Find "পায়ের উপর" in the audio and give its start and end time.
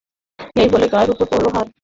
0.91-1.25